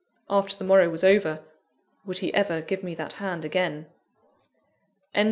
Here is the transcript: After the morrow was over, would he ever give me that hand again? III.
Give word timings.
After 0.31 0.57
the 0.57 0.63
morrow 0.63 0.89
was 0.89 1.03
over, 1.03 1.43
would 2.07 2.17
he 2.17 2.33
ever 2.33 2.61
give 2.61 2.81
me 2.83 2.95
that 2.95 3.13
hand 3.13 3.45
again? 3.45 3.85
III. 5.15 5.19